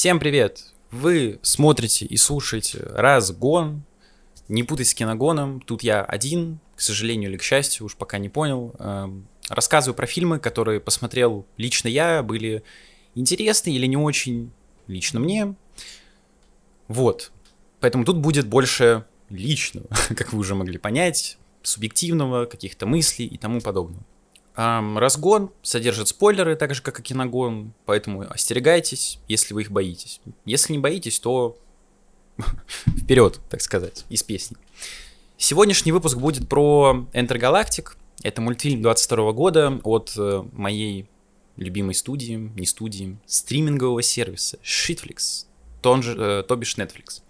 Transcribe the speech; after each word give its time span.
Всем 0.00 0.18
привет! 0.18 0.64
Вы 0.90 1.40
смотрите 1.42 2.06
и 2.06 2.16
слушаете 2.16 2.78
«Разгон». 2.94 3.84
Не 4.48 4.62
путайте 4.62 4.92
с 4.92 4.94
киногоном, 4.94 5.60
тут 5.60 5.82
я 5.82 6.02
один, 6.02 6.58
к 6.74 6.80
сожалению 6.80 7.28
или 7.28 7.36
к 7.36 7.42
счастью, 7.42 7.84
уж 7.84 7.96
пока 7.96 8.16
не 8.16 8.30
понял. 8.30 8.74
Эм, 8.78 9.28
рассказываю 9.50 9.94
про 9.94 10.06
фильмы, 10.06 10.38
которые 10.38 10.80
посмотрел 10.80 11.44
лично 11.58 11.88
я, 11.88 12.22
были 12.22 12.62
интересны 13.14 13.72
или 13.72 13.84
не 13.84 13.98
очень 13.98 14.52
лично 14.86 15.20
мне. 15.20 15.54
Вот. 16.88 17.30
Поэтому 17.80 18.06
тут 18.06 18.16
будет 18.16 18.46
больше 18.46 19.04
личного, 19.28 19.86
как 20.16 20.32
вы 20.32 20.38
уже 20.38 20.54
могли 20.54 20.78
понять, 20.78 21.36
субъективного, 21.62 22.46
каких-то 22.46 22.86
мыслей 22.86 23.26
и 23.26 23.36
тому 23.36 23.60
подобного. 23.60 24.02
Разгон 24.54 25.50
содержит 25.62 26.08
спойлеры, 26.08 26.56
так 26.56 26.74
же 26.74 26.82
как 26.82 27.00
и 27.00 27.02
киногон, 27.02 27.72
поэтому 27.86 28.22
остерегайтесь, 28.30 29.18
если 29.28 29.54
вы 29.54 29.62
их 29.62 29.70
боитесь. 29.70 30.20
Если 30.44 30.72
не 30.72 30.78
боитесь, 30.78 31.20
то 31.20 31.56
вперед, 32.86 33.40
так 33.48 33.60
сказать, 33.60 34.04
из 34.08 34.22
песни. 34.22 34.56
Сегодняшний 35.38 35.92
выпуск 35.92 36.18
будет 36.18 36.48
про 36.48 37.06
Enter 37.12 37.38
Galactic. 37.38 37.96
Это 38.22 38.42
мультфильм 38.42 38.82
22 38.82 39.32
года 39.32 39.80
от 39.84 40.12
э, 40.18 40.44
моей 40.52 41.06
любимой 41.56 41.94
студии, 41.94 42.50
не 42.54 42.66
студии, 42.66 43.16
стримингового 43.26 44.02
сервиса 44.02 44.58
Shitflix, 44.62 45.46
тон 45.80 46.02
же, 46.02 46.14
э, 46.18 46.42
то 46.46 46.56
бишь 46.56 46.76
Netflix. 46.76 47.22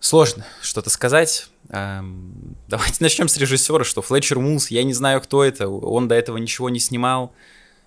Сложно 0.00 0.46
что-то 0.62 0.90
сказать. 0.90 1.48
Эм, 1.70 2.56
давайте 2.68 2.96
начнем 3.00 3.28
с 3.28 3.36
режиссера, 3.36 3.84
что 3.84 4.02
Флетчер 4.02 4.38
Мулс, 4.38 4.68
я 4.70 4.82
не 4.84 4.92
знаю, 4.92 5.20
кто 5.20 5.42
это, 5.42 5.68
он 5.68 6.08
до 6.08 6.14
этого 6.14 6.36
ничего 6.36 6.68
не 6.68 6.78
снимал. 6.78 7.32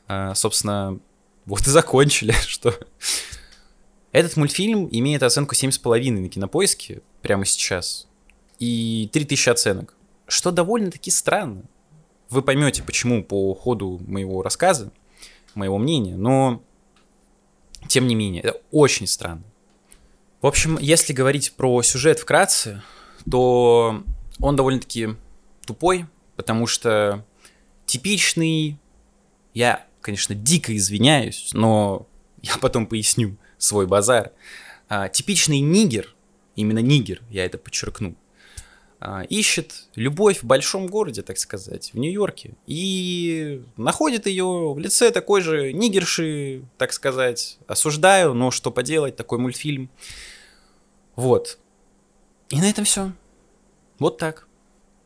Э, 0.07 0.33
собственно, 0.35 0.99
вот 1.45 1.67
и 1.67 1.69
закончили, 1.69 2.31
что... 2.47 2.73
Этот 4.11 4.37
мультфильм 4.37 4.89
имеет 4.91 5.21
оценку 5.21 5.53
7,5 5.53 6.11
на 6.11 6.29
кинопоиске 6.29 7.01
прямо 7.21 7.45
сейчас. 7.45 8.07
И 8.57 9.07
3000 9.13 9.49
оценок. 9.49 9.95
Что 10.27 10.49
довольно-таки 10.49 11.11
странно. 11.11 11.63
Вы 12.29 12.41
поймете, 12.41 12.81
почему 12.81 13.23
по 13.23 13.53
ходу 13.53 14.01
моего 14.07 14.41
рассказа, 14.41 14.91
моего 15.53 15.77
мнения, 15.77 16.15
но 16.15 16.63
тем 17.87 18.07
не 18.07 18.15
менее, 18.15 18.43
это 18.43 18.61
очень 18.71 19.07
странно. 19.07 19.43
В 20.41 20.47
общем, 20.47 20.77
если 20.79 21.11
говорить 21.11 21.51
про 21.53 21.81
сюжет 21.81 22.19
вкратце, 22.19 22.81
то 23.29 24.03
он 24.39 24.55
довольно-таки 24.55 25.09
тупой, 25.65 26.05
потому 26.37 26.65
что 26.65 27.25
типичный, 27.85 28.77
я, 29.53 29.85
конечно, 29.99 30.33
дико 30.33 30.75
извиняюсь, 30.77 31.49
но 31.51 32.07
я 32.41 32.55
потом 32.57 32.87
поясню 32.87 33.35
свой 33.57 33.85
базар, 33.85 34.31
а, 34.87 35.09
типичный 35.09 35.59
нигер, 35.59 36.15
именно 36.55 36.79
нигер, 36.79 37.21
я 37.29 37.43
это 37.43 37.57
подчеркну, 37.57 38.15
а, 39.01 39.23
ищет 39.23 39.87
любовь 39.95 40.39
в 40.41 40.45
большом 40.45 40.87
городе, 40.87 41.21
так 41.21 41.37
сказать, 41.37 41.91
в 41.93 41.97
Нью-Йорке, 41.97 42.55
и 42.65 43.61
находит 43.75 44.25
ее 44.25 44.73
в 44.73 44.79
лице 44.79 45.11
такой 45.11 45.41
же 45.41 45.73
нигерши, 45.73 46.63
так 46.77 46.93
сказать, 46.93 47.57
осуждаю, 47.67 48.33
но 48.33 48.51
что 48.51 48.71
поделать, 48.71 49.17
такой 49.17 49.37
мультфильм. 49.37 49.89
Вот. 51.19 51.59
И 52.47 52.61
на 52.61 52.69
этом 52.69 52.85
все. 52.85 53.11
Вот 53.99 54.17
так. 54.17 54.47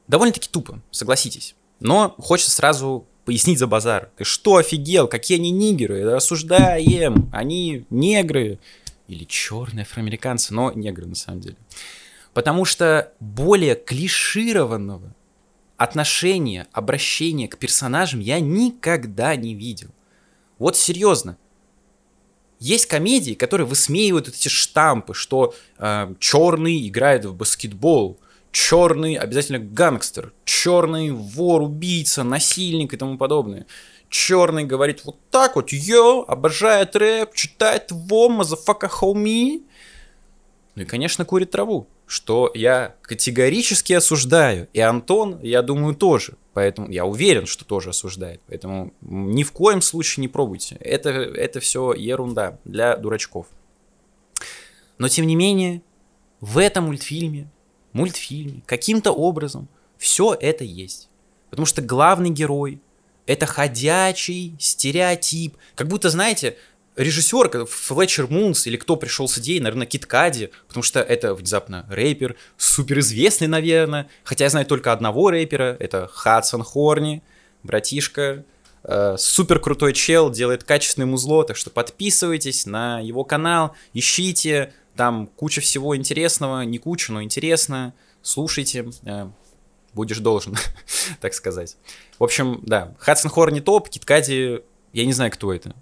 Довольно-таки 0.08 0.48
тупо, 0.48 0.80
согласитесь. 0.92 1.56
Но 1.80 2.14
хочется 2.20 2.52
сразу 2.52 3.08
пояснить 3.26 3.58
за 3.58 3.66
базар. 3.66 4.12
Ты 4.18 4.24
что, 4.24 4.58
офигел? 4.58 5.08
Какие 5.08 5.40
они 5.40 5.50
нигеры? 5.50 6.14
Осуждаем. 6.14 7.32
Они 7.34 7.88
негры. 7.90 8.60
Или 9.08 9.24
черные 9.24 9.82
афроамериканцы, 9.82 10.54
но 10.54 10.72
негры 10.72 11.08
на 11.08 11.16
самом 11.16 11.42
деле. 11.42 11.58
Потому 12.36 12.64
что 12.64 13.12
более 13.20 13.74
клишированного 13.74 15.16
отношения, 15.78 16.68
обращения 16.74 17.48
к 17.48 17.58
персонажам 17.58 18.20
я 18.20 18.40
никогда 18.40 19.36
не 19.36 19.56
видел. 19.56 19.90
Вот 20.60 20.78
серьезно. 20.78 21.38
Есть 22.64 22.86
комедии, 22.86 23.34
которые 23.34 23.68
высмеивают 23.68 24.30
эти 24.30 24.48
штампы, 24.48 25.14
что 25.14 25.54
э, 25.80 26.14
черный 26.20 26.88
играет 26.88 27.26
в 27.26 27.36
баскетбол, 27.36 28.22
черный 28.54 29.16
обязательно 29.16 29.60
гангстер, 29.60 30.32
черный 30.46 31.12
вор, 31.12 31.64
убийца, 31.64 32.24
насильник 32.24 32.94
и 32.94 32.98
тому 32.98 33.18
подобное. 33.18 33.66
Черный 34.08 34.64
говорит 34.64 35.04
вот 35.04 35.18
так 35.30 35.58
вот, 35.58 35.74
yo, 35.74 36.24
обожает 36.26 36.96
рэп, 36.96 37.34
читает 37.34 37.88
во, 37.90 38.30
motherfucker 38.30 38.88
homie. 38.88 39.64
Ну 40.76 40.84
и, 40.84 40.86
конечно, 40.86 41.26
курит 41.26 41.52
траву, 41.52 41.90
что 42.08 42.50
я 42.54 42.96
категорически 43.02 43.92
осуждаю. 43.92 44.70
И 44.72 44.80
Антон, 44.80 45.38
я 45.42 45.64
думаю, 45.64 45.96
тоже. 45.96 46.38
Поэтому 46.54 46.90
я 46.90 47.06
уверен, 47.06 47.46
что 47.46 47.66
тоже 47.66 47.90
осуждает. 47.90 48.42
Поэтому 48.48 48.94
ни 49.02 49.44
в 49.44 49.52
коем 49.52 49.82
случае 49.82 50.22
не 50.22 50.28
пробуйте. 50.28 50.76
Это, 50.80 51.10
это 51.10 51.60
все 51.60 51.94
ерунда 51.94 52.60
для 52.64 52.96
дурачков. 52.96 53.48
Но 54.98 55.10
тем 55.10 55.26
не 55.26 55.36
менее, 55.36 55.82
в 56.40 56.58
этом 56.58 56.86
мультфильме, 56.86 57.52
мультфильме, 57.92 58.62
каким-то 58.66 59.12
образом 59.12 59.68
все 59.98 60.38
это 60.40 60.64
есть. 60.64 61.10
Потому 61.50 61.66
что 61.66 61.82
главный 61.82 62.30
герой 62.30 62.80
это 63.26 63.46
ходячий 63.46 64.56
стереотип. 64.60 65.56
Как 65.76 65.88
будто, 65.88 66.10
знаете, 66.10 66.58
режиссер, 66.96 67.66
Флетчер 67.66 68.28
Мунс 68.28 68.68
или 68.68 68.78
кто 68.78 68.96
пришел 68.96 69.28
с 69.28 69.38
идеей, 69.40 69.60
наверное, 69.60 69.88
Кит 69.88 70.06
Кади, 70.06 70.52
потому 70.68 70.84
что 70.84 71.00
это 71.02 71.34
внезапно 71.34 71.86
рэпер, 71.90 72.36
суперизвестный, 72.58 73.48
наверное, 73.48 74.10
хотя 74.24 74.46
я 74.46 74.50
знаю 74.50 74.66
только 74.66 74.92
одного 74.92 75.32
рэпера, 75.32 75.76
это 75.80 76.10
Хадсон 76.12 76.64
Хорни, 76.64 77.24
братишка, 77.64 78.46
э, 78.84 79.16
супер 79.18 79.60
крутой 79.60 79.94
чел, 79.94 80.30
делает 80.30 80.64
качественное 80.64 81.08
музло, 81.08 81.44
так 81.44 81.58
что 81.58 81.70
подписывайтесь 81.70 82.66
на 82.66 83.00
его 83.00 83.24
канал, 83.24 83.76
ищите, 83.94 84.74
там 84.96 85.28
куча 85.28 85.62
всего 85.62 85.96
интересного, 85.96 86.62
не 86.62 86.78
куча, 86.78 87.12
но 87.12 87.24
интересно, 87.24 87.94
слушайте, 88.22 88.92
э, 89.06 89.28
будешь 89.94 90.20
должен, 90.20 90.56
так 91.22 91.34
сказать. 91.34 91.78
В 92.20 92.24
общем, 92.24 92.60
да, 92.64 92.96
Хадсон 93.00 93.32
Хорни 93.32 93.60
топ, 93.60 93.90
Кит 93.90 94.06
Кади, 94.06 94.62
я 94.92 95.06
не 95.06 95.14
знаю, 95.14 95.32
кто 95.32 95.54
это, 95.54 95.76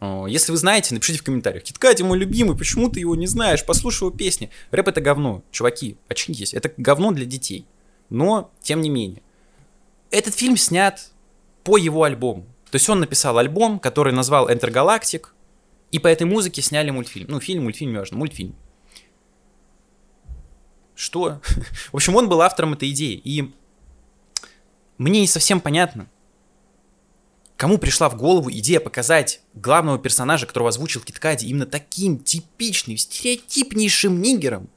если 0.00 0.52
вы 0.52 0.58
знаете, 0.58 0.94
напишите 0.94 1.18
в 1.18 1.24
комментариях. 1.24 1.64
Киткади 1.64 2.02
мой 2.02 2.18
любимый, 2.18 2.56
почему 2.56 2.88
ты 2.88 3.00
его 3.00 3.16
не 3.16 3.26
знаешь? 3.26 3.64
Послушай 3.64 4.04
его 4.04 4.10
песни. 4.10 4.50
Рэп 4.70 4.88
это 4.88 5.00
говно. 5.00 5.42
Чуваки, 5.50 5.96
очнитесь. 6.08 6.54
Это 6.54 6.72
говно 6.76 7.10
для 7.10 7.24
детей. 7.24 7.66
Но, 8.08 8.50
тем 8.62 8.80
не 8.80 8.90
менее. 8.90 9.22
Этот 10.10 10.34
фильм 10.34 10.56
снят 10.56 11.10
по 11.64 11.76
его 11.76 12.04
альбому. 12.04 12.46
То 12.70 12.76
есть 12.76 12.88
он 12.88 13.00
написал 13.00 13.38
альбом, 13.38 13.78
который 13.80 14.12
назвал 14.12 14.48
Galactic, 14.48 15.28
и 15.90 15.98
по 15.98 16.08
этой 16.08 16.24
музыке 16.24 16.62
сняли 16.62 16.90
мультфильм. 16.90 17.26
Ну, 17.30 17.40
фильм, 17.40 17.64
мультфильм, 17.64 17.94
важно, 17.94 18.18
мультфильм. 18.18 18.54
Что? 20.94 21.40
В 21.92 21.96
общем, 21.96 22.14
он 22.16 22.28
был 22.28 22.42
автором 22.42 22.74
этой 22.74 22.90
идеи. 22.90 23.20
И 23.24 23.50
мне 24.98 25.20
не 25.20 25.26
совсем 25.26 25.60
понятно, 25.60 26.08
Кому 27.58 27.78
пришла 27.78 28.08
в 28.08 28.16
голову 28.16 28.52
идея 28.52 28.78
показать 28.78 29.40
главного 29.52 29.98
персонажа, 29.98 30.46
которого 30.46 30.68
озвучил 30.68 31.00
Киткади, 31.00 31.46
именно 31.46 31.66
таким 31.66 32.20
типичным, 32.20 32.96
стереотипнейшим 32.96 34.22
нигером? 34.22 34.68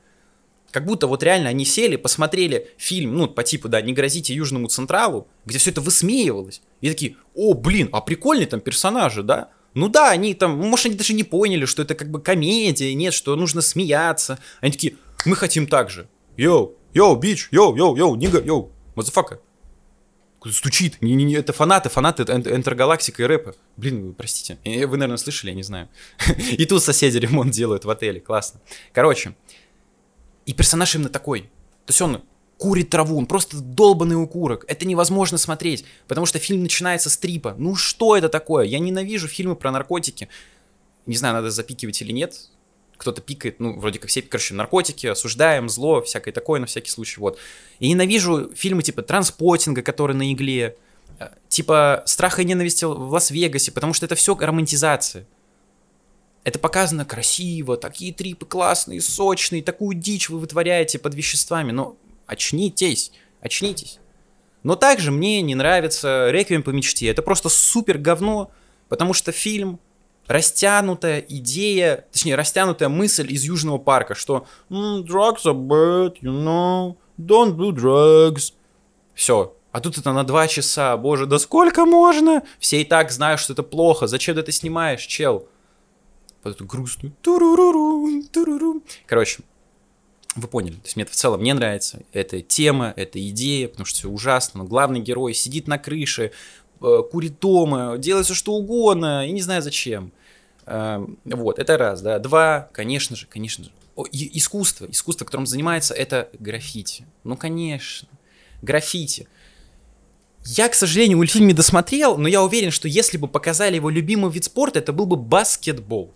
Как 0.71 0.87
будто 0.87 1.05
вот 1.05 1.21
реально 1.21 1.49
они 1.49 1.63
сели, 1.63 1.95
посмотрели 1.95 2.71
фильм, 2.79 3.15
ну, 3.15 3.27
по 3.27 3.43
типу, 3.43 3.69
да, 3.69 3.81
«Не 3.81 3.93
грозите 3.93 4.33
Южному 4.33 4.67
Централу», 4.67 5.27
где 5.45 5.59
все 5.59 5.69
это 5.69 5.79
высмеивалось. 5.79 6.63
И 6.81 6.89
такие, 6.89 7.17
о, 7.35 7.53
блин, 7.53 7.87
а 7.91 8.01
прикольные 8.01 8.47
там 8.47 8.61
персонажи, 8.61 9.21
да? 9.21 9.51
Ну 9.75 9.87
да, 9.87 10.09
они 10.09 10.33
там, 10.33 10.57
может, 10.57 10.87
они 10.87 10.95
даже 10.95 11.13
не 11.13 11.23
поняли, 11.23 11.65
что 11.65 11.83
это 11.83 11.93
как 11.93 12.09
бы 12.09 12.19
комедия, 12.19 12.95
нет, 12.95 13.13
что 13.13 13.35
нужно 13.35 13.61
смеяться. 13.61 14.39
Они 14.59 14.71
такие, 14.71 14.95
мы 15.25 15.35
хотим 15.35 15.67
так 15.67 15.91
же. 15.91 16.07
Yo, 16.35 16.73
yo, 16.95 17.15
bitch, 17.15 17.47
yo, 17.51 17.75
yo, 17.75 17.95
yo, 17.95 18.15
nigga, 18.15 18.41
yo, 18.43 18.71
motherfucker 18.95 19.39
стучит. 20.49 21.01
Не, 21.01 21.13
не, 21.13 21.23
не, 21.23 21.35
это 21.35 21.53
фанаты, 21.53 21.89
фанаты 21.89 22.23
Энтергалактика 22.23 23.23
и 23.23 23.25
рэпа. 23.25 23.55
Блин, 23.77 24.13
простите. 24.13 24.57
Вы, 24.63 24.97
наверное, 24.97 25.17
слышали, 25.17 25.51
я 25.51 25.55
не 25.55 25.63
знаю. 25.63 25.87
и 26.37 26.65
тут 26.65 26.83
соседи 26.83 27.17
ремонт 27.17 27.51
делают 27.51 27.85
в 27.85 27.89
отеле. 27.89 28.19
Классно. 28.19 28.59
Короче. 28.93 29.35
И 30.45 30.53
персонаж 30.53 30.95
именно 30.95 31.09
такой. 31.09 31.41
То 31.85 31.89
есть 31.89 32.01
он 32.01 32.23
курит 32.57 32.89
траву, 32.89 33.17
он 33.17 33.25
просто 33.25 33.57
долбанный 33.57 34.21
укурок. 34.21 34.65
Это 34.67 34.85
невозможно 34.85 35.37
смотреть, 35.37 35.85
потому 36.07 36.25
что 36.25 36.39
фильм 36.39 36.61
начинается 36.61 37.09
с 37.09 37.17
трипа. 37.17 37.55
Ну 37.57 37.75
что 37.75 38.15
это 38.15 38.29
такое? 38.29 38.65
Я 38.65 38.79
ненавижу 38.79 39.27
фильмы 39.27 39.55
про 39.55 39.71
наркотики. 39.71 40.29
Не 41.05 41.17
знаю, 41.17 41.35
надо 41.35 41.49
запикивать 41.49 42.01
или 42.01 42.11
нет 42.11 42.35
кто-то 43.01 43.21
пикает, 43.21 43.59
ну, 43.59 43.77
вроде 43.79 43.97
как 43.97 44.09
все, 44.09 44.21
короче, 44.21 44.53
наркотики, 44.53 45.07
осуждаем, 45.07 45.69
зло, 45.69 46.01
всякое 46.03 46.31
такое 46.31 46.59
на 46.59 46.67
всякий 46.67 46.91
случай, 46.91 47.19
вот. 47.19 47.39
И 47.79 47.89
ненавижу 47.89 48.51
фильмы 48.55 48.83
типа 48.83 49.01
«Транспотинга», 49.01 49.81
который 49.81 50.15
на 50.15 50.31
игле, 50.31 50.77
э, 51.19 51.29
типа 51.49 52.03
«Страха 52.05 52.43
и 52.43 52.45
ненависти 52.45 52.85
в 52.85 53.11
Лас-Вегасе», 53.11 53.71
потому 53.71 53.93
что 53.93 54.05
это 54.05 54.13
все 54.13 54.35
романтизация. 54.35 55.25
Это 56.43 56.59
показано 56.59 57.03
красиво, 57.03 57.75
такие 57.75 58.13
трипы 58.13 58.45
классные, 58.45 59.01
сочные, 59.01 59.63
такую 59.63 59.95
дичь 59.97 60.29
вы 60.29 60.37
вытворяете 60.37 60.99
под 60.99 61.15
веществами, 61.15 61.71
но 61.71 61.97
очнитесь, 62.27 63.11
очнитесь. 63.41 63.99
Но 64.61 64.75
также 64.75 65.11
мне 65.11 65.41
не 65.41 65.55
нравится 65.55 66.29
«Реквием 66.29 66.61
по 66.61 66.69
мечте». 66.69 67.07
Это 67.07 67.23
просто 67.23 67.49
супер 67.49 67.97
говно, 67.97 68.51
потому 68.89 69.13
что 69.13 69.31
фильм 69.31 69.79
растянутая 70.31 71.19
идея, 71.19 72.05
точнее, 72.11 72.35
растянутая 72.35 72.89
мысль 72.89 73.31
из 73.31 73.43
Южного 73.43 73.77
парка, 73.77 74.15
что 74.15 74.47
mm, 74.69 75.03
drugs 75.03 75.43
are 75.45 75.53
bad, 75.53 76.15
you 76.21 76.31
know, 76.31 76.95
don't 77.17 77.55
do 77.55 77.71
drugs. 77.71 78.53
Все. 79.13 79.55
А 79.71 79.79
тут 79.79 79.97
это 79.97 80.11
на 80.11 80.23
два 80.23 80.47
часа. 80.47 80.97
Боже, 80.97 81.25
да 81.25 81.39
сколько 81.39 81.85
можно? 81.85 82.43
Все 82.59 82.81
и 82.81 82.83
так 82.83 83.11
знают, 83.11 83.39
что 83.39 83.53
это 83.53 83.63
плохо. 83.63 84.07
Зачем 84.07 84.35
ты 84.35 84.41
это 84.41 84.51
снимаешь, 84.51 85.05
чел? 85.05 85.47
Вот 86.43 86.55
эту 86.55 86.65
грустную. 86.65 87.13
Короче, 89.05 89.43
вы 90.35 90.47
поняли. 90.47 90.73
То 90.73 90.85
есть 90.85 90.95
мне 90.95 91.03
это 91.03 91.13
в 91.13 91.15
целом 91.15 91.43
не 91.43 91.53
нравится. 91.53 92.01
Это 92.11 92.41
тема, 92.41 92.93
это 92.95 93.25
идея, 93.29 93.67
потому 93.69 93.85
что 93.85 93.99
все 93.99 94.09
ужасно. 94.09 94.63
Но 94.63 94.67
главный 94.67 94.99
герой 94.99 95.33
сидит 95.33 95.67
на 95.67 95.77
крыше, 95.77 96.31
э, 96.81 97.03
курит 97.09 97.39
дома, 97.39 97.97
делает 97.97 98.25
все 98.25 98.35
что 98.35 98.53
угодно, 98.53 99.27
и 99.27 99.31
не 99.31 99.41
знаю 99.41 99.61
зачем. 99.61 100.11
Эм, 100.71 101.17
вот, 101.25 101.59
это 101.59 101.77
раз, 101.77 102.01
да. 102.01 102.17
Два, 102.19 102.69
конечно 102.71 103.17
же, 103.17 103.27
конечно 103.27 103.65
же. 103.65 103.71
О, 103.95 104.05
искусство, 104.09 104.87
искусство, 104.89 105.25
которым 105.25 105.45
занимается, 105.45 105.93
это 105.93 106.29
граффити. 106.39 107.05
Ну, 107.25 107.35
конечно. 107.35 108.07
Граффити. 108.61 109.27
Я, 110.45 110.69
к 110.69 110.73
сожалению, 110.73 111.17
мультфильм 111.17 111.47
не 111.47 111.53
досмотрел, 111.53 112.17
но 112.17 112.29
я 112.29 112.41
уверен, 112.41 112.71
что 112.71 112.87
если 112.87 113.17
бы 113.17 113.27
показали 113.27 113.75
его 113.75 113.89
любимый 113.89 114.31
вид 114.31 114.45
спорта, 114.45 114.79
это 114.79 114.93
был 114.93 115.05
бы 115.05 115.17
баскетбол. 115.17 116.13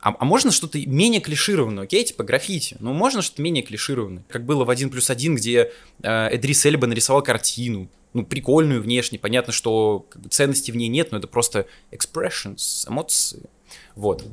А, 0.00 0.14
а 0.18 0.24
можно 0.26 0.52
что-то 0.52 0.78
менее 0.86 1.22
клишированное, 1.22 1.84
окей, 1.84 2.04
типа 2.04 2.22
граффити? 2.22 2.76
Ну, 2.80 2.92
можно 2.92 3.22
что-то 3.22 3.40
менее 3.40 3.62
клишированное. 3.62 4.24
Как 4.28 4.44
было 4.44 4.66
в 4.66 4.70
1 4.70 4.90
плюс 4.90 5.08
1, 5.08 5.36
где 5.36 5.72
э, 6.02 6.28
Эдрис 6.28 6.66
Эльба 6.66 6.86
нарисовал 6.86 7.22
картину. 7.22 7.88
Ну, 8.12 8.24
прикольную 8.26 8.82
внешне. 8.82 9.18
Понятно, 9.18 9.54
что 9.54 10.06
как 10.10 10.20
бы, 10.20 10.28
ценности 10.28 10.70
в 10.70 10.76
ней 10.76 10.88
нет, 10.88 11.10
но 11.10 11.18
это 11.18 11.26
просто 11.26 11.66
expressions, 11.90 12.86
эмоции. 12.86 13.44
Вот. 13.94 14.24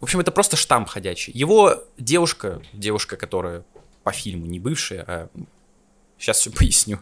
В 0.00 0.04
общем, 0.04 0.20
это 0.20 0.30
просто 0.30 0.56
штамп 0.56 0.88
ходячий. 0.88 1.32
Его 1.32 1.84
девушка, 1.98 2.62
девушка, 2.72 3.16
которая 3.16 3.64
по 4.04 4.12
фильму 4.12 4.46
не 4.46 4.60
бывшая, 4.60 5.04
а 5.06 5.28
сейчас 6.18 6.38
все 6.38 6.50
поясню, 6.52 7.00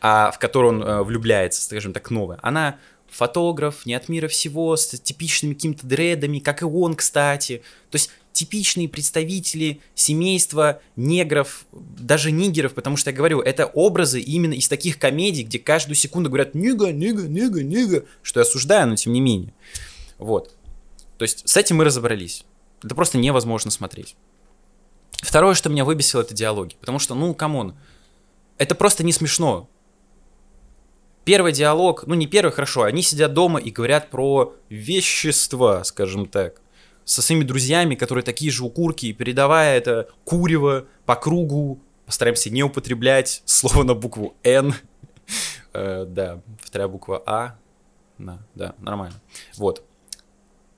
а 0.00 0.30
в 0.30 0.38
которую 0.38 0.74
он 0.74 0.82
э, 0.82 1.02
влюбляется, 1.02 1.62
скажем 1.62 1.92
так, 1.92 2.10
новая, 2.10 2.38
она 2.42 2.78
фотограф, 3.08 3.86
не 3.86 3.94
от 3.94 4.08
мира 4.08 4.28
всего, 4.28 4.76
с 4.76 4.88
типичными 4.88 5.54
какими-то 5.54 5.86
дредами, 5.86 6.38
как 6.38 6.62
и 6.62 6.64
он, 6.64 6.94
кстати. 6.94 7.62
То 7.90 7.96
есть 7.96 8.10
типичные 8.36 8.88
представители 8.88 9.80
семейства 9.94 10.80
негров, 10.94 11.66
даже 11.72 12.30
нигеров, 12.30 12.74
потому 12.74 12.96
что 12.96 13.10
я 13.10 13.16
говорю, 13.16 13.40
это 13.40 13.66
образы 13.66 14.20
именно 14.20 14.52
из 14.52 14.68
таких 14.68 14.98
комедий, 14.98 15.42
где 15.42 15.58
каждую 15.58 15.96
секунду 15.96 16.28
говорят 16.28 16.54
«nigga, 16.54 16.92
nigga, 16.92 17.22
nigga, 17.22 17.62
nigga», 17.62 18.04
что 18.22 18.40
я 18.40 18.42
осуждаю, 18.42 18.88
но 18.88 18.96
тем 18.96 19.14
не 19.14 19.20
менее. 19.20 19.54
Вот. 20.18 20.54
То 21.16 21.22
есть 21.22 21.48
с 21.48 21.56
этим 21.56 21.76
мы 21.76 21.84
разобрались. 21.84 22.44
Это 22.82 22.94
просто 22.94 23.16
невозможно 23.16 23.70
смотреть. 23.70 24.16
Второе, 25.12 25.54
что 25.54 25.70
меня 25.70 25.86
выбесило, 25.86 26.20
это 26.20 26.34
диалоги. 26.34 26.76
Потому 26.78 26.98
что, 26.98 27.14
ну, 27.14 27.32
come 27.34 27.57
on, 27.57 27.74
это 28.58 28.74
просто 28.74 29.02
не 29.02 29.12
смешно 29.12 29.68
первый 31.26 31.52
диалог, 31.52 32.06
ну 32.06 32.14
не 32.14 32.26
первый, 32.26 32.52
хорошо, 32.52 32.84
они 32.84 33.02
сидят 33.02 33.34
дома 33.34 33.58
и 33.58 33.70
говорят 33.70 34.10
про 34.10 34.54
вещества, 34.70 35.82
скажем 35.84 36.26
так, 36.26 36.62
со 37.06 37.22
своими 37.22 37.44
друзьями, 37.44 37.94
которые 37.94 38.24
такие 38.24 38.50
же 38.50 38.64
укурки, 38.64 39.12
передавая 39.12 39.78
это 39.78 40.08
курево 40.24 40.86
по 41.06 41.14
кругу, 41.14 41.78
постараемся 42.04 42.50
не 42.50 42.64
употреблять 42.64 43.42
слово 43.46 43.84
на 43.84 43.94
букву 43.94 44.34
«Н», 44.42 44.74
э, 45.72 46.04
да, 46.06 46.42
вторая 46.60 46.88
буква 46.88 47.22
«А», 47.24 47.56
да, 48.18 48.38
да, 48.54 48.74
нормально, 48.78 49.20
вот. 49.56 49.84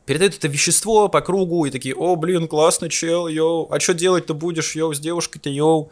Передают 0.04 0.36
это 0.36 0.48
вещество 0.48 1.08
по 1.08 1.22
кругу 1.22 1.64
и 1.64 1.70
такие, 1.70 1.94
о, 1.94 2.14
блин, 2.16 2.46
классно, 2.46 2.90
чел, 2.90 3.26
yo, 3.26 3.68
а 3.70 3.80
что 3.80 3.94
делать-то 3.94 4.34
будешь, 4.34 4.76
yo, 4.76 4.94
с 4.94 5.00
девушкой-то, 5.00 5.48
yo? 5.48 5.90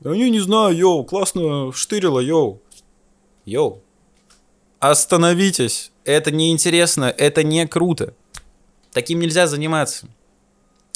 Да 0.00 0.10
не, 0.14 0.30
не 0.30 0.40
знаю, 0.40 0.76
yo, 0.76 1.04
классно 1.04 1.72
штырило, 1.72 2.20
yo. 2.20 2.60
Yo. 3.44 3.82
Остановитесь. 4.78 5.92
Это 6.04 6.30
неинтересно, 6.30 7.04
это 7.06 7.42
не 7.42 7.66
круто. 7.66 8.14
Таким 8.94 9.18
нельзя 9.18 9.48
заниматься. 9.48 10.06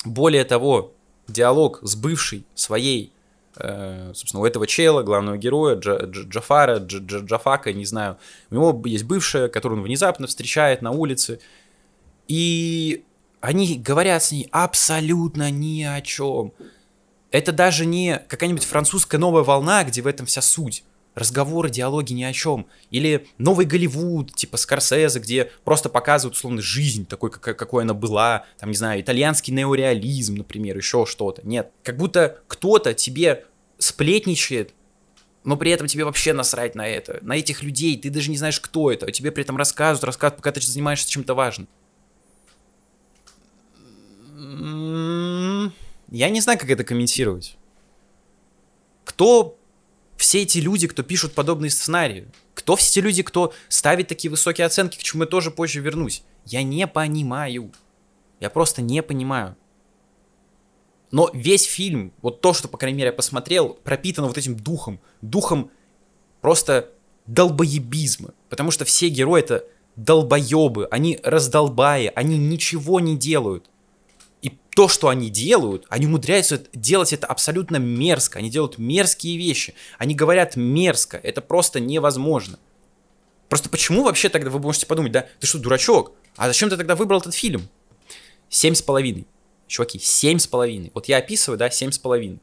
Более 0.04 0.44
того, 0.44 0.92
диалог 1.26 1.80
с 1.82 1.96
бывшей 1.96 2.46
своей, 2.54 3.12
э, 3.56 4.12
собственно, 4.14 4.40
у 4.40 4.46
этого 4.46 4.68
чела, 4.68 5.02
главного 5.02 5.36
героя, 5.36 5.74
Джа, 5.74 6.06
Дж, 6.06 6.28
Джафара, 6.28 6.78
Дж, 6.78 7.00
Дж, 7.00 7.24
Джафака, 7.24 7.72
не 7.72 7.84
знаю, 7.84 8.16
у 8.50 8.54
него 8.54 8.82
есть 8.86 9.02
бывшая, 9.02 9.48
которую 9.48 9.80
он 9.80 9.84
внезапно 9.84 10.28
встречает 10.28 10.80
на 10.80 10.92
улице, 10.92 11.40
и 12.28 13.04
они 13.40 13.76
говорят 13.76 14.22
с 14.22 14.30
ней 14.30 14.48
абсолютно 14.52 15.50
ни 15.50 15.82
о 15.82 16.00
чем. 16.00 16.52
Это 17.32 17.50
даже 17.50 17.84
не 17.84 18.22
какая-нибудь 18.28 18.64
французская 18.64 19.18
новая 19.18 19.42
волна, 19.42 19.82
где 19.82 20.02
в 20.02 20.06
этом 20.06 20.26
вся 20.26 20.40
суть 20.40 20.84
разговоры, 21.19 21.70
диалоги 21.70 22.12
ни 22.12 22.23
о 22.23 22.32
чем. 22.32 22.67
Или 22.91 23.26
новый 23.38 23.67
Голливуд, 23.67 24.35
типа 24.35 24.56
Скорсезе, 24.56 25.19
где 25.19 25.50
просто 25.65 25.88
показывают, 25.88 26.37
условно, 26.37 26.62
жизнь 26.62 27.06
такой, 27.06 27.31
как, 27.31 27.56
какой 27.56 27.82
она 27.82 27.94
была. 27.94 28.47
Там, 28.59 28.70
не 28.70 28.76
знаю, 28.76 29.00
итальянский 29.00 29.53
неореализм, 29.53 30.37
например, 30.37 30.76
еще 30.76 31.06
что-то. 31.06 31.47
Нет. 31.47 31.70
Как 31.82 31.97
будто 31.97 32.38
кто-то 32.47 32.94
тебе 32.94 33.44
сплетничает, 33.79 34.75
но 35.44 35.56
при 35.56 35.70
этом 35.70 35.87
тебе 35.87 36.05
вообще 36.05 36.32
насрать 36.32 36.75
на 36.75 36.87
это, 36.87 37.19
на 37.23 37.37
этих 37.37 37.62
людей, 37.62 37.97
ты 37.99 38.11
даже 38.11 38.31
не 38.31 38.37
знаешь, 38.37 38.61
кто 38.61 38.93
это, 38.93 39.06
а 39.06 39.12
тебе 39.12 39.31
при 39.31 39.44
этом 39.44 39.56
рассказывают, 39.56 40.05
рассказывают, 40.05 40.37
пока 40.37 40.53
ты 40.53 40.61
занимаешься 40.61 41.11
чем-то 41.11 41.35
важным. 41.35 41.69
М-м-м. 44.37 45.73
Я 46.11 46.31
не 46.31 46.41
знаю, 46.41 46.59
как 46.59 46.70
это 46.70 46.85
комментировать. 46.85 47.56
Кто 49.05 49.57
все 50.19 50.43
эти 50.43 50.59
люди, 50.59 50.88
кто 50.88 51.03
пишут 51.03 51.32
подобные 51.32 51.70
сценарии? 51.70 52.26
Кто 52.53 52.75
все 52.75 52.91
эти 52.91 52.99
люди, 53.06 53.23
кто 53.23 53.55
ставит 53.69 54.09
такие 54.09 54.31
высокие 54.31 54.67
оценки, 54.67 54.99
к 54.99 55.03
чему 55.03 55.23
я 55.23 55.29
тоже 55.29 55.53
позже 55.53 55.81
вернусь? 55.81 56.25
Я 56.44 56.65
не 56.65 56.87
понимаю. 56.88 57.73
Я 58.41 58.50
просто 58.50 58.82
не 58.82 59.00
понимаю. 59.03 59.56
Но 61.13 61.31
весь 61.32 61.63
фильм, 61.63 62.13
вот 62.20 62.41
то, 62.41 62.53
что, 62.53 62.67
по 62.69 62.77
крайней 62.77 62.98
мере, 62.98 63.10
я 63.10 63.13
посмотрел, 63.13 63.70
пропитано 63.84 64.27
вот 64.27 64.37
этим 64.37 64.56
духом. 64.56 65.01
Духом 65.22 65.70
просто 66.41 66.91
долбоебизма. 67.27 68.34
Потому 68.48 68.72
что 68.72 68.84
все 68.84 69.08
герои 69.08 69.41
это 69.41 69.65
долбоебы, 69.94 70.87
они 70.91 71.20
раздолбаи, 71.22 72.13
они 72.15 72.39
ничего 72.39 72.98
не 72.98 73.17
делают 73.17 73.70
то, 74.79 74.87
что 74.87 75.08
они 75.08 75.29
делают, 75.29 75.87
они 75.89 76.06
умудряются 76.06 76.63
делать 76.73 77.13
это 77.13 77.27
абсолютно 77.27 77.79
мерзко. 77.79 78.39
Они 78.39 78.49
делают 78.49 78.79
мерзкие 78.79 79.37
вещи. 79.37 79.75
Они 79.99 80.15
говорят 80.15 80.55
мерзко. 80.55 81.17
Это 81.17 81.41
просто 81.41 81.81
невозможно. 81.81 82.61
Просто 83.49 83.70
почему 83.70 84.05
вообще 84.05 84.29
тогда 84.29 84.51
вы 84.51 84.61
можете 84.61 84.87
подумать, 84.87 85.11
да, 85.11 85.27
ты 85.41 85.49
что, 85.49 85.58
дурачок? 85.58 86.13
А 86.37 86.47
зачем 86.47 86.70
ты 86.70 86.77
тогда 86.77 86.94
выбрал 86.94 87.19
этот 87.19 87.35
фильм? 87.35 87.69
Семь 88.51 88.75
с 88.75 88.81
половиной. 88.81 89.27
Чуваки, 89.67 89.99
семь 89.99 90.39
с 90.39 90.47
половиной. 90.47 90.93
Вот 90.94 91.06
я 91.08 91.17
описываю, 91.17 91.58
да, 91.58 91.70
семь 91.70 91.91
с 91.91 91.99
половиной. 91.99 92.39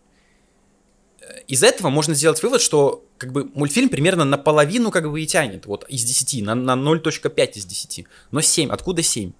Из 1.48 1.63
этого 1.63 1.89
можно 1.89 2.15
сделать 2.15 2.44
вывод, 2.44 2.60
что 2.60 3.06
как 3.18 3.32
бы 3.32 3.50
мультфильм 3.54 3.88
примерно 3.88 4.25
наполовину 4.25 4.92
как 4.92 5.10
бы 5.10 5.22
и 5.22 5.25
тянет. 5.25 5.68
Вот 5.68 5.86
из 5.88 6.04
10, 6.04 6.44
на, 6.44 6.54
на 6.54 6.74
0.5 6.74 7.51
из 7.54 7.65
10. 7.65 8.06
Но 8.32 8.42
7. 8.42 8.72
Откуда 8.72 9.01
7? 9.04 9.32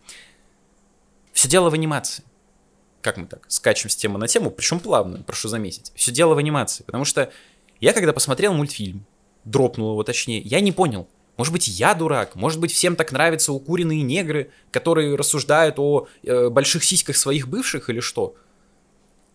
Все 1.34 1.50
дело 1.50 1.70
в 1.70 1.74
анимации 1.74 2.24
как 3.06 3.18
мы 3.18 3.28
так, 3.28 3.46
скачем 3.50 3.92
с 3.92 3.96
темы 3.96 4.18
на 4.18 4.28
тему, 4.28 4.50
причем 4.50 4.80
плавно, 4.80 5.22
прошу 5.22 5.48
заметить. 5.48 5.92
Все 5.94 6.12
дело 6.12 6.34
в 6.34 6.40
анимации, 6.40 6.84
потому 6.84 7.06
что 7.06 7.32
я 7.80 7.94
когда 7.94 8.14
посмотрел 8.14 8.52
мультфильм, 8.56 9.06
дропнул 9.44 9.92
его 9.92 10.02
точнее, 10.02 10.40
я 10.40 10.60
не 10.60 10.72
понял, 10.72 11.08
может 11.38 11.54
быть, 11.54 11.68
я 11.68 11.94
дурак, 11.94 12.34
может 12.36 12.60
быть, 12.60 12.72
всем 12.72 12.96
так 12.96 13.12
нравятся 13.12 13.54
укуренные 13.54 14.02
негры, 14.02 14.50
которые 14.72 15.16
рассуждают 15.16 15.78
о 15.78 16.08
э, 16.24 16.50
больших 16.50 16.84
сиськах 16.84 17.16
своих 17.16 17.48
бывших 17.48 17.92
или 17.92 18.00
что. 18.00 18.36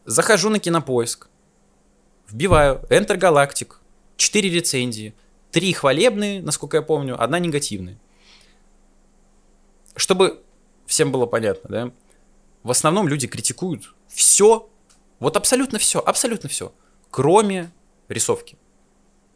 Захожу 0.04 0.50
на 0.50 0.58
кинопоиск, 0.58 1.28
вбиваю 2.28 2.80
Enter 2.90 3.16
Galactic, 3.16 3.74
4 4.16 4.50
рецензии, 4.50 5.14
3 5.52 5.72
хвалебные, 5.74 6.42
насколько 6.42 6.78
я 6.78 6.82
помню, 6.82 7.22
одна 7.22 7.38
негативная. 7.38 7.98
Чтобы 9.94 10.42
всем 10.86 11.12
было 11.12 11.26
понятно, 11.26 11.70
да, 11.70 11.92
в 12.62 12.70
основном 12.70 13.08
люди 13.08 13.26
критикуют 13.26 13.94
все, 14.08 14.68
вот 15.18 15.36
абсолютно 15.36 15.78
все, 15.78 16.00
абсолютно 16.00 16.48
все, 16.48 16.72
кроме 17.10 17.70
рисовки. 18.08 18.56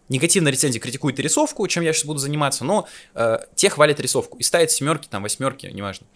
негативная 0.09 0.53
рецензия 0.53 0.81
критикует 0.81 1.19
рисовку, 1.19 1.67
чем 1.67 1.83
я 1.83 1.93
сейчас 1.93 2.05
буду 2.05 2.19
заниматься, 2.19 2.65
но 2.65 2.87
э, 3.15 3.39
те 3.55 3.71
хвалят 3.71 4.01
рисовку 4.01 4.37
и 4.39 4.43
ставят 4.43 4.71
семерки, 4.71 5.09
там, 5.09 5.23
восьмерки, 5.23 5.67
неважно. 5.67 6.07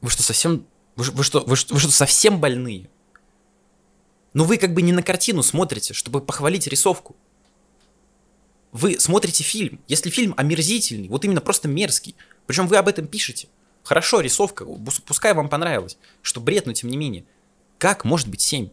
Вы 0.00 0.10
что, 0.10 0.22
совсем... 0.22 0.66
Вы, 0.96 1.04
вы, 1.04 1.24
что, 1.24 1.40
вы, 1.40 1.48
вы 1.48 1.56
что, 1.56 1.90
совсем 1.90 2.40
больные? 2.40 2.88
Но 4.32 4.44
вы 4.44 4.58
как 4.58 4.72
бы 4.74 4.82
не 4.82 4.92
на 4.92 5.02
картину 5.02 5.42
смотрите, 5.42 5.92
чтобы 5.92 6.20
похвалить 6.20 6.66
рисовку. 6.66 7.16
Вы 8.72 9.00
смотрите 9.00 9.42
фильм. 9.42 9.80
Если 9.88 10.08
фильм 10.10 10.34
омерзительный, 10.36 11.08
вот 11.08 11.24
именно 11.24 11.40
просто 11.40 11.68
мерзкий, 11.68 12.14
причем 12.46 12.68
вы 12.68 12.76
об 12.76 12.88
этом 12.88 13.06
пишете. 13.06 13.48
Хорошо, 13.90 14.20
рисовка, 14.20 14.64
пускай 15.04 15.34
вам 15.34 15.48
понравилось, 15.48 15.98
что 16.22 16.40
бред, 16.40 16.64
но 16.64 16.72
тем 16.72 16.90
не 16.90 16.96
менее. 16.96 17.24
Как 17.76 18.04
может 18.04 18.28
быть 18.28 18.40
7? 18.40 18.68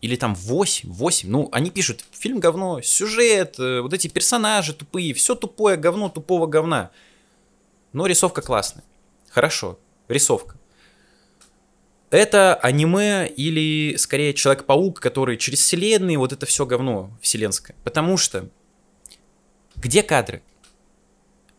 Или 0.00 0.16
там 0.16 0.34
8, 0.34 0.92
8. 0.92 1.30
Ну, 1.30 1.48
они 1.52 1.70
пишут, 1.70 2.04
фильм 2.10 2.40
говно, 2.40 2.80
сюжет, 2.82 3.60
э, 3.60 3.82
вот 3.82 3.92
эти 3.92 4.08
персонажи 4.08 4.74
тупые, 4.74 5.14
все 5.14 5.36
тупое 5.36 5.76
говно 5.76 6.08
тупого 6.08 6.48
говна. 6.48 6.90
Но 7.92 8.06
рисовка 8.06 8.42
классная. 8.42 8.82
Хорошо, 9.28 9.78
рисовка. 10.08 10.56
Это 12.10 12.56
аниме 12.56 13.28
или, 13.28 13.94
скорее, 13.96 14.34
Человек-паук, 14.34 14.98
который 14.98 15.36
через 15.36 15.60
вселенные, 15.60 16.18
вот 16.18 16.32
это 16.32 16.46
все 16.46 16.66
говно 16.66 17.16
вселенское. 17.20 17.76
Потому 17.84 18.16
что 18.16 18.48
где 19.76 20.02
кадры? 20.02 20.42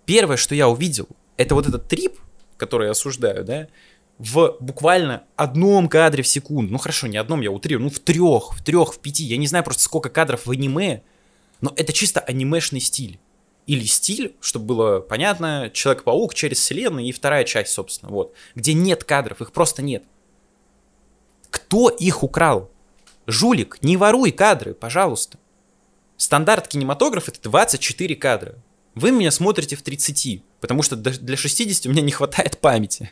Первое, 0.05 0.35
что 0.35 0.53
я 0.53 0.67
увидел, 0.67 1.07
это 1.37 1.55
вот 1.55 1.67
этот 1.67 1.87
трип, 1.87 2.19
который 2.57 2.85
я 2.85 2.91
осуждаю, 2.91 3.43
да, 3.43 3.67
в 4.17 4.57
буквально 4.59 5.23
одном 5.35 5.87
кадре 5.87 6.23
в 6.23 6.27
секунду. 6.27 6.71
Ну 6.71 6.77
хорошо, 6.79 7.07
не 7.07 7.17
одном, 7.17 7.41
я 7.41 7.51
утрирую, 7.51 7.85
ну 7.85 7.89
в 7.89 7.99
трех, 7.99 8.55
в 8.55 8.63
трех, 8.63 8.95
в 8.95 8.99
пяти. 8.99 9.23
Я 9.23 9.37
не 9.37 9.47
знаю 9.47 9.63
просто 9.63 9.83
сколько 9.83 10.09
кадров 10.09 10.45
в 10.45 10.51
аниме, 10.51 11.03
но 11.61 11.71
это 11.75 11.93
чисто 11.93 12.19
анимешный 12.19 12.79
стиль. 12.79 13.19
Или 13.67 13.83
стиль, 13.83 14.35
чтобы 14.39 14.65
было 14.65 14.99
понятно, 15.01 15.69
Человек-паук 15.71 16.33
через 16.33 16.59
вселенную 16.59 17.05
и 17.05 17.11
вторая 17.11 17.43
часть, 17.43 17.73
собственно, 17.73 18.11
вот. 18.11 18.33
Где 18.55 18.73
нет 18.73 19.03
кадров, 19.03 19.41
их 19.41 19.51
просто 19.51 19.81
нет. 19.81 20.03
Кто 21.49 21.89
их 21.89 22.23
украл? 22.23 22.71
Жулик, 23.27 23.77
не 23.81 23.97
воруй 23.97 24.31
кадры, 24.31 24.73
пожалуйста. 24.73 25.37
Стандарт 26.15 26.67
кинематографа 26.69 27.31
это 27.31 27.41
24 27.43 28.15
кадра. 28.15 28.55
Вы 28.95 29.11
меня 29.11 29.31
смотрите 29.31 29.75
в 29.75 29.83
30, 29.83 30.43
потому 30.59 30.83
что 30.83 30.95
для 30.95 31.37
60 31.37 31.85
у 31.85 31.89
меня 31.89 32.01
не 32.01 32.11
хватает 32.11 32.57
памяти, 32.59 33.11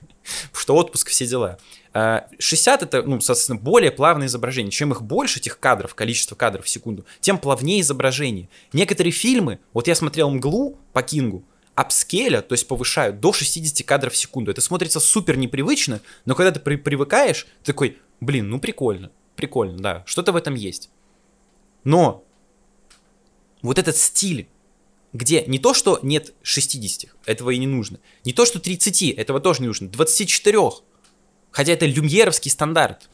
что 0.53 0.75
отпуск, 0.75 1.09
все 1.09 1.27
дела. 1.27 1.57
60 1.93 2.81
а, 2.81 2.85
это, 2.85 3.03
ну, 3.03 3.21
соответственно, 3.21 3.59
более 3.59 3.91
плавное 3.91 4.27
изображение. 4.27 4.71
Чем 4.71 4.91
их 4.91 5.01
больше, 5.01 5.39
этих 5.39 5.59
кадров, 5.59 5.95
количество 5.95 6.35
кадров 6.35 6.65
в 6.65 6.69
секунду, 6.69 7.05
тем 7.21 7.37
плавнее 7.37 7.81
изображение. 7.81 8.49
Некоторые 8.73 9.11
фильмы, 9.11 9.59
вот 9.73 9.87
я 9.87 9.95
смотрел 9.95 10.29
«Мглу» 10.29 10.77
по 10.91 11.01
Кингу, 11.01 11.45
апскеля, 11.75 12.41
то 12.41 12.53
есть 12.53 12.67
повышают 12.67 13.19
до 13.19 13.33
60 13.33 13.85
кадров 13.85 14.13
в 14.13 14.17
секунду. 14.17 14.51
Это 14.51 14.61
смотрится 14.61 14.99
супер 14.99 15.37
непривычно, 15.37 16.01
но 16.25 16.35
когда 16.35 16.51
ты 16.51 16.59
при 16.59 16.77
привыкаешь, 16.77 17.47
ты 17.63 17.73
такой, 17.73 17.99
блин, 18.21 18.49
ну 18.49 18.59
прикольно, 18.59 19.11
прикольно, 19.35 19.77
да, 19.77 20.03
что-то 20.05 20.31
в 20.31 20.37
этом 20.37 20.55
есть. 20.55 20.89
Но 21.83 22.23
вот 23.61 23.77
этот 23.77 23.97
стиль 23.97 24.47
где 25.15 25.45
не 25.45 25.59
то, 25.59 25.73
что 25.73 25.99
нет 26.01 26.33
60, 26.43 27.09
этого 27.25 27.49
и 27.51 27.57
не 27.57 27.67
нужно, 27.67 27.99
не 28.25 28.33
то, 28.33 28.45
что 28.45 28.59
30, 28.59 29.11
этого 29.11 29.39
тоже 29.39 29.61
не 29.61 29.67
нужно, 29.67 29.87
24, 29.87 30.59
хотя 31.51 31.71
это 31.71 31.85
люмьеровский 31.85 32.51
стандарт. 32.51 33.09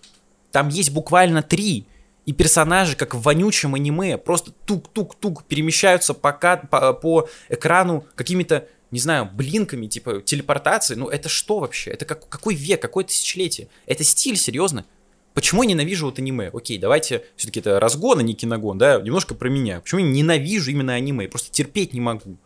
Там 0.51 0.69
есть 0.69 0.89
буквально 0.89 1.43
3, 1.43 1.85
и 2.25 2.33
персонажи, 2.33 2.95
как 2.95 3.13
в 3.15 3.21
вонючем 3.21 3.75
аниме, 3.75 4.17
просто 4.17 4.51
тук-тук-тук 4.65 5.43
перемещаются 5.45 6.13
по, 6.13 6.33
по, 6.33 6.93
по 6.93 7.29
экрану 7.49 8.05
какими-то, 8.15 8.67
не 8.91 8.99
знаю, 8.99 9.29
блинками, 9.31 9.87
типа 9.87 10.21
телепортации. 10.21 10.95
Ну 10.95 11.07
это 11.07 11.29
что 11.29 11.59
вообще? 11.59 11.91
Это 11.91 12.05
как, 12.05 12.27
какой 12.29 12.53
век, 12.53 12.81
какое 12.81 13.05
тысячелетие? 13.05 13.69
Это 13.85 14.03
стиль, 14.03 14.37
серьезно? 14.37 14.85
Почему 15.33 15.63
я 15.63 15.69
ненавижу 15.69 16.07
вот 16.07 16.19
аниме? 16.19 16.49
Окей, 16.53 16.77
давайте 16.77 17.23
все-таки 17.35 17.61
это 17.61 17.79
разгон, 17.79 18.19
а 18.19 18.23
не 18.23 18.33
киногон, 18.33 18.77
да, 18.77 18.99
немножко 18.99 19.33
про 19.33 19.49
меня. 19.49 19.79
Почему 19.79 20.01
я 20.01 20.07
ненавижу 20.07 20.71
именно 20.71 20.93
аниме? 20.93 21.27
просто 21.27 21.51
терпеть 21.51 21.93
не 21.93 22.01
могу. 22.01 22.37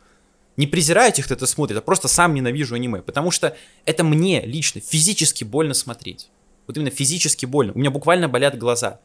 Не 0.57 0.67
презираю 0.67 1.11
тех, 1.11 1.25
кто 1.25 1.33
это 1.33 1.47
смотрит, 1.47 1.77
а 1.77 1.81
просто 1.81 2.07
сам 2.07 2.33
ненавижу 2.33 2.75
аниме. 2.75 3.01
Потому 3.01 3.31
что 3.31 3.57
это 3.85 4.03
мне 4.03 4.45
лично 4.45 4.81
физически 4.81 5.43
больно 5.43 5.73
смотреть. 5.73 6.29
Вот 6.67 6.77
именно 6.77 6.91
физически 6.91 7.45
больно. 7.45 7.73
У 7.73 7.79
меня 7.79 7.91
буквально 7.91 8.29
болят 8.29 8.57
глаза. 8.57 8.99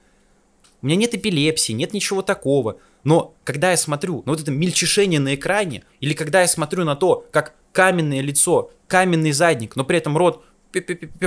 У 0.83 0.87
меня 0.87 0.97
нет 0.97 1.15
эпилепсии, 1.15 1.73
нет 1.73 1.93
ничего 1.93 2.23
такого. 2.23 2.79
Но 3.05 3.35
когда 3.45 3.71
я 3.71 3.77
смотрю 3.77 4.23
на 4.27 4.33
вот 4.33 4.41
это 4.41 4.51
мельчешение 4.51 5.21
на 5.21 5.35
экране, 5.35 5.85
или 6.01 6.15
когда 6.15 6.43
я 6.43 6.49
смотрю 6.49 6.85
на 6.85 6.97
то, 6.97 7.27
как 7.31 7.55
каменное 7.73 8.21
лицо, 8.21 8.71
каменный 8.89 9.33
задник, 9.33 9.77
но 9.77 9.85
при 9.85 9.99
этом 9.99 10.17
рот 10.17 10.45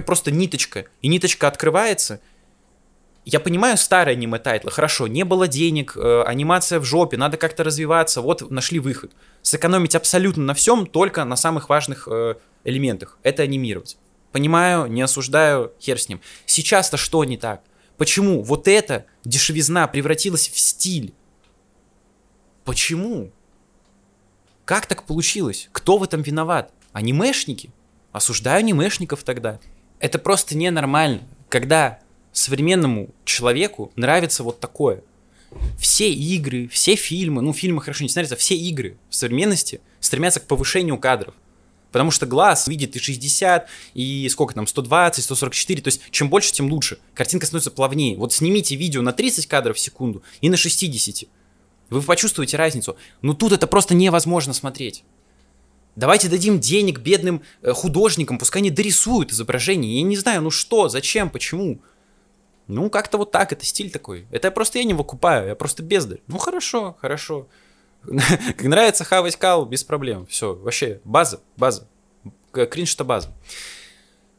просто 0.05 0.31
ниточка, 0.31 0.86
и 1.01 1.07
ниточка 1.07 1.48
открывается, 1.48 2.22
я 3.25 3.39
понимаю 3.39 3.77
старые 3.77 4.13
аниме-тайтлы, 4.13 4.71
хорошо, 4.71 5.07
не 5.07 5.23
было 5.23 5.47
денег, 5.47 5.95
э, 5.95 6.23
анимация 6.23 6.79
в 6.79 6.85
жопе, 6.85 7.17
надо 7.17 7.37
как-то 7.37 7.63
развиваться, 7.63 8.21
вот 8.21 8.49
нашли 8.51 8.79
выход. 8.79 9.11
Сэкономить 9.41 9.95
абсолютно 9.95 10.43
на 10.43 10.53
всем, 10.53 10.85
только 10.85 11.23
на 11.23 11.35
самых 11.35 11.69
важных 11.69 12.07
э, 12.11 12.35
элементах. 12.65 13.17
Это 13.23 13.43
анимировать. 13.43 13.97
Понимаю, 14.31 14.87
не 14.87 15.01
осуждаю, 15.01 15.71
хер 15.79 15.99
с 15.99 16.09
ним. 16.09 16.19
Сейчас-то 16.45 16.97
что 16.97 17.23
не 17.23 17.37
так? 17.37 17.61
Почему 17.97 18.41
вот 18.41 18.67
эта 18.67 19.05
дешевизна 19.23 19.87
превратилась 19.87 20.49
в 20.49 20.59
стиль? 20.59 21.13
Почему? 22.65 23.31
Как 24.65 24.85
так 24.85 25.03
получилось? 25.03 25.69
Кто 25.71 25.97
в 25.97 26.03
этом 26.03 26.21
виноват? 26.21 26.71
Анимешники? 26.91 27.71
Осуждаю 28.11 28.59
анимешников 28.59 29.23
тогда. 29.23 29.59
Это 29.99 30.19
просто 30.19 30.57
ненормально, 30.57 31.21
когда 31.49 31.99
современному 32.33 33.09
человеку 33.23 33.91
нравится 33.95 34.43
вот 34.43 34.59
такое. 34.59 35.03
Все 35.77 36.11
игры, 36.11 36.67
все 36.67 36.95
фильмы, 36.95 37.41
ну 37.41 37.53
фильмы 37.53 37.81
хорошо 37.81 38.03
не 38.03 38.09
снятся, 38.09 38.35
все 38.35 38.55
игры 38.55 38.97
в 39.09 39.15
современности 39.15 39.81
стремятся 39.99 40.39
к 40.39 40.47
повышению 40.47 40.97
кадров. 40.97 41.35
Потому 41.91 42.09
что 42.09 42.25
глаз 42.25 42.67
видит 42.67 42.95
и 42.95 42.99
60, 42.99 43.69
и 43.93 44.27
сколько 44.29 44.55
там, 44.55 44.65
120, 44.65 45.23
144, 45.23 45.81
то 45.83 45.87
есть 45.89 46.01
чем 46.09 46.27
больше, 46.27 46.51
тем 46.51 46.71
лучше. 46.71 46.97
Картинка 47.13 47.45
становится 47.45 47.69
плавнее. 47.69 48.17
Вот 48.17 48.33
снимите 48.33 48.75
видео 48.75 49.03
на 49.03 49.13
30 49.13 49.45
кадров 49.45 49.77
в 49.77 49.79
секунду 49.79 50.23
и 50.41 50.49
на 50.49 50.57
60. 50.57 51.29
Вы 51.91 52.01
почувствуете 52.01 52.57
разницу. 52.57 52.97
Но 53.21 53.35
тут 53.35 53.51
это 53.51 53.67
просто 53.67 53.93
невозможно 53.93 54.53
смотреть. 54.53 55.03
Давайте 55.95 56.27
дадим 56.27 56.59
денег 56.59 56.99
бедным 56.99 57.43
э, 57.61 57.71
художникам, 57.71 58.39
пускай 58.39 58.63
они 58.63 58.71
дорисуют 58.71 59.31
изображение. 59.31 59.97
Я 59.97 60.01
не 60.01 60.17
знаю, 60.17 60.41
ну 60.41 60.49
что, 60.49 60.89
зачем, 60.89 61.29
почему. 61.29 61.79
Ну, 62.67 62.89
как-то 62.89 63.17
вот 63.17 63.32
так, 63.32 63.51
это 63.51 63.65
стиль 63.65 63.91
такой. 63.91 64.27
Это 64.32 64.50
просто 64.51 64.79
я 64.79 64.86
не 64.86 64.93
выкупаю, 64.93 65.48
я 65.48 65.55
просто 65.55 65.84
бездарь. 65.84 66.22
Ну, 66.27 66.38
хорошо, 66.38 66.96
хорошо. 67.00 67.48
Как 68.03 68.63
нравится 68.63 69.03
хавать 69.03 69.36
кал, 69.36 69.65
без 69.65 69.84
проблем. 69.84 70.25
Все, 70.27 70.55
вообще, 70.55 71.01
база, 71.03 71.41
база. 71.58 71.88
Кринж 72.51 72.93
это 72.93 73.03
база. 73.03 73.34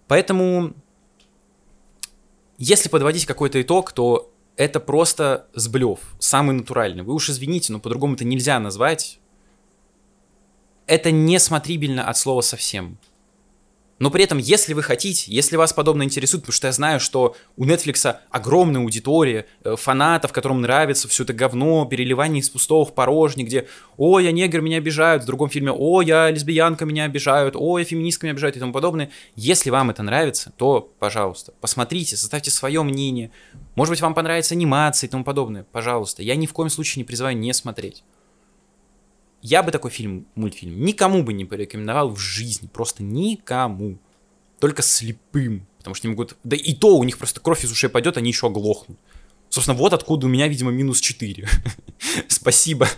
Поэтому, 0.07 0.75
если 2.59 2.88
подводить 2.88 3.26
какой-то 3.26 3.61
итог, 3.61 3.93
то 3.93 4.33
это 4.57 4.81
просто 4.81 5.49
сблев, 5.54 5.99
самый 6.19 6.54
натуральный. 6.54 7.02
Вы 7.02 7.14
уж 7.14 7.28
извините, 7.31 7.73
но 7.73 7.81
по-другому 7.81 8.14
это 8.14 8.25
нельзя 8.25 8.61
назвать. 8.61 9.19
Это 10.87 11.11
не 11.11 11.38
смотрибельно 11.40 12.09
от 12.09 12.16
слова 12.16 12.43
совсем. 12.43 12.99
Но 14.04 14.11
при 14.11 14.23
этом, 14.23 14.37
если 14.37 14.75
вы 14.75 14.82
хотите, 14.82 15.32
если 15.32 15.56
вас 15.56 15.73
подобно 15.73 16.02
интересует, 16.02 16.42
потому 16.42 16.52
что 16.52 16.66
я 16.66 16.75
знаю, 16.75 17.00
что 17.00 17.37
у 17.56 17.64
Netflix 17.64 18.16
огромная 18.28 18.82
аудитория 18.82 19.46
э, 19.64 19.76
фанатов, 19.76 20.30
которым 20.30 20.61
нравится 20.61 21.08
все 21.08 21.23
это 21.25 21.32
говно, 21.32 21.87
переливание 21.87 22.42
из 22.42 22.50
пустого 22.50 22.84
в 22.84 22.94
порожний, 22.94 23.46
где 23.46 23.66
«О, 23.96 24.20
я 24.20 24.30
негр, 24.30 24.61
меня 24.61 24.76
обижают», 24.76 25.23
в 25.23 25.26
другом 25.26 25.49
фильме 25.49 25.73
«О, 25.73 26.02
я 26.02 26.28
лесбиянка, 26.28 26.84
меня 26.84 27.04
обижают», 27.04 27.56
«О, 27.56 27.78
я 27.78 27.84
феминистка, 27.87 28.26
меня 28.26 28.32
обижают» 28.32 28.58
и 28.58 28.61
тому 28.61 28.75
подобное. 28.75 29.11
Если 29.37 29.70
вам 29.70 29.88
это 29.88 30.02
нравится, 30.02 30.52
то, 30.58 30.92
пожалуйста, 30.99 31.54
посмотрите, 31.62 32.18
составьте 32.18 32.50
свое 32.50 32.82
мнение. 32.82 33.30
Может 33.75 33.90
быть, 33.92 34.02
вам 34.02 34.12
понравится 34.12 34.52
анимация 34.52 35.08
и 35.08 35.11
тому 35.11 35.25
подобное. 35.25 35.64
Пожалуйста, 35.73 36.23
я 36.23 36.37
ни 36.37 36.44
в 36.44 36.52
коем 36.52 36.68
случае 36.68 37.00
не 37.00 37.04
призываю 37.06 37.38
не 37.38 37.54
смотреть. 37.54 38.04
Я 39.44 39.62
бы 39.62 39.70
такой 39.72 39.90
фильм, 39.90 40.26
мультфильм, 40.36 40.82
никому 40.82 41.22
бы 41.22 41.34
не 41.34 41.44
порекомендовал 41.44 42.08
в 42.08 42.18
жизни. 42.18 42.66
Просто 42.66 43.02
никому. 43.02 43.98
Только 44.58 44.80
слепым. 44.80 45.66
Потому 45.76 45.94
что 45.94 46.06
не 46.06 46.12
могут... 46.12 46.38
Да 46.44 46.56
и 46.56 46.72
то 46.72 46.96
у 46.96 47.04
них 47.04 47.18
просто 47.18 47.40
кровь 47.40 47.62
из 47.62 47.70
ушей 47.70 47.90
пойдет, 47.90 48.16
они 48.16 48.30
еще 48.30 48.46
оглохнут. 48.46 48.98
Собственно, 49.50 49.76
вот 49.76 49.92
откуда 49.92 50.26
у 50.26 50.30
меня, 50.30 50.48
видимо, 50.48 50.70
минус 50.70 50.98
4. 50.98 51.46
спасибо, 52.28 52.88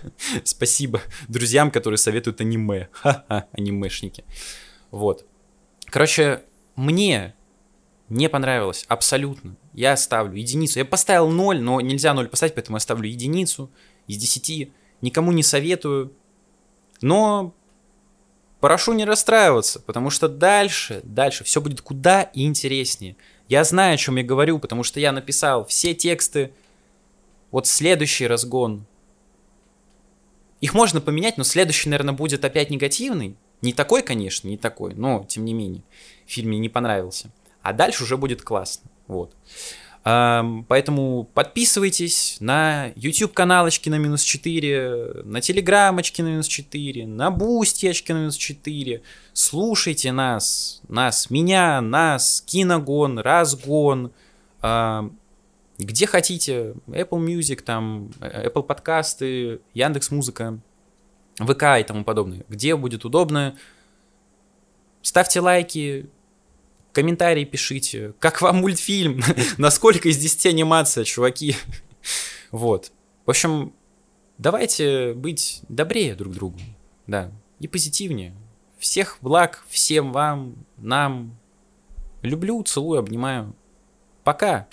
спасибо 0.44 1.02
друзьям, 1.26 1.72
которые 1.72 1.98
советуют 1.98 2.40
аниме. 2.40 2.90
Ха-ха, 2.92 3.48
анимешники. 3.50 4.24
Вот. 4.92 5.26
Короче, 5.86 6.44
мне 6.76 7.34
не 8.08 8.28
понравилось 8.28 8.84
абсолютно. 8.86 9.56
я 9.72 9.96
ставлю 9.96 10.36
единицу. 10.36 10.78
Я 10.78 10.84
поставил 10.84 11.28
0, 11.28 11.60
но 11.60 11.80
нельзя 11.80 12.14
0 12.14 12.28
поставить, 12.28 12.54
поэтому 12.54 12.76
я 12.76 12.80
ставлю 12.80 13.08
единицу 13.08 13.68
из 14.06 14.18
10. 14.18 14.70
Никому 15.00 15.32
не 15.32 15.42
советую. 15.42 16.12
Но 17.00 17.54
прошу 18.60 18.92
не 18.92 19.04
расстраиваться, 19.04 19.80
потому 19.80 20.10
что 20.10 20.28
дальше, 20.28 21.00
дальше 21.04 21.44
все 21.44 21.60
будет 21.60 21.80
куда 21.80 22.30
интереснее. 22.34 23.16
Я 23.48 23.64
знаю, 23.64 23.94
о 23.94 23.98
чем 23.98 24.16
я 24.16 24.24
говорю, 24.24 24.58
потому 24.58 24.82
что 24.82 25.00
я 25.00 25.12
написал 25.12 25.64
все 25.66 25.94
тексты. 25.94 26.52
Вот 27.50 27.66
следующий 27.66 28.26
разгон. 28.26 28.86
Их 30.60 30.74
можно 30.74 31.00
поменять, 31.00 31.36
но 31.36 31.44
следующий, 31.44 31.88
наверное, 31.88 32.14
будет 32.14 32.44
опять 32.44 32.70
негативный. 32.70 33.36
Не 33.62 33.72
такой, 33.72 34.02
конечно, 34.02 34.48
не 34.48 34.56
такой, 34.56 34.94
но 34.94 35.24
тем 35.28 35.44
не 35.44 35.54
менее. 35.54 35.82
Фильм 36.26 36.48
мне 36.48 36.58
не 36.58 36.68
понравился. 36.68 37.30
А 37.62 37.72
дальше 37.72 38.04
уже 38.04 38.16
будет 38.16 38.42
классно. 38.42 38.90
Вот. 39.06 39.34
Поэтому 40.06 41.28
подписывайтесь 41.34 42.36
на 42.38 42.92
YouTube 42.94 43.32
каналочки 43.32 43.88
на 43.88 43.98
минус 43.98 44.22
4, 44.22 45.22
на 45.24 45.40
телеграмочки 45.40 46.22
на 46.22 46.28
минус 46.28 46.46
4, 46.46 47.08
на 47.08 47.32
бустечки 47.32 48.12
на 48.12 48.18
минус 48.18 48.36
4. 48.36 49.02
Слушайте 49.32 50.12
нас, 50.12 50.80
нас, 50.86 51.28
меня, 51.28 51.80
нас, 51.80 52.40
киногон, 52.46 53.18
разгон, 53.18 54.12
где 55.78 56.06
хотите, 56.06 56.74
Apple 56.86 57.26
Music, 57.26 57.62
там, 57.62 58.10
Apple 58.20 58.62
подкасты, 58.62 59.58
Яндекс 59.74 60.12
Музыка, 60.12 60.60
ВК 61.40 61.80
и 61.80 61.82
тому 61.82 62.04
подобное. 62.04 62.44
Где 62.48 62.76
будет 62.76 63.04
удобно. 63.04 63.56
Ставьте 65.02 65.40
лайки, 65.40 66.06
комментарии 66.96 67.44
пишите, 67.44 68.14
как 68.20 68.40
вам 68.40 68.56
мультфильм, 68.56 69.20
насколько 69.58 70.08
из 70.08 70.16
10 70.16 70.46
анимация, 70.46 71.04
чуваки. 71.04 71.54
Вот. 72.52 72.92
В 73.26 73.30
общем, 73.30 73.74
давайте 74.38 75.12
быть 75.12 75.60
добрее 75.68 76.14
друг 76.14 76.32
другу, 76.32 76.58
да, 77.06 77.32
и 77.58 77.66
позитивнее. 77.66 78.34
Всех 78.78 79.18
благ, 79.20 79.64
всем 79.68 80.12
вам, 80.12 80.54
нам. 80.78 81.36
Люблю, 82.22 82.62
целую, 82.62 83.00
обнимаю. 83.00 83.54
Пока. 84.24 84.68